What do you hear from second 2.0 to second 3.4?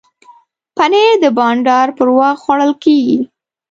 وخت خوړل کېږي.